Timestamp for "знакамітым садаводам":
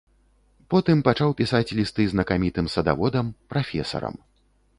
2.15-3.25